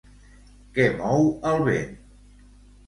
Què 0.79 0.87
mou 1.03 1.31
el 1.53 1.63
vent? 1.71 1.97